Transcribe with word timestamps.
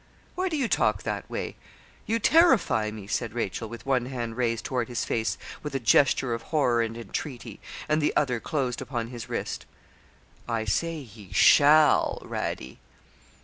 'Why 0.33 0.49
do 0.49 0.57
you 0.57 0.67
talk 0.67 1.03
that 1.03 1.29
way? 1.29 1.57
You 2.07 2.17
terrify 2.17 2.89
me,' 2.89 3.05
said 3.05 3.33
Rachel, 3.35 3.69
with 3.69 3.85
one 3.85 4.07
hand 4.07 4.35
raised 4.35 4.65
toward 4.65 4.87
his 4.87 5.05
face 5.05 5.37
with 5.61 5.75
a 5.75 5.79
gesture 5.79 6.33
of 6.33 6.41
horror 6.41 6.81
and 6.81 6.97
entreaty, 6.97 7.59
and 7.87 8.01
the 8.01 8.15
other 8.15 8.39
closed 8.39 8.81
upon 8.81 9.09
his 9.09 9.29
wrist. 9.29 9.67
'I 10.49 10.65
say 10.65 11.03
he 11.03 11.31
shall, 11.31 12.17
Radie.' 12.25 12.79